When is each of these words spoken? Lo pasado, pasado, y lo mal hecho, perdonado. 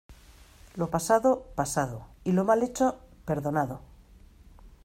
Lo 0.73 0.89
pasado, 0.89 1.45
pasado, 1.53 2.07
y 2.23 2.31
lo 2.31 2.43
mal 2.43 2.63
hecho, 2.63 2.97
perdonado. 3.23 3.81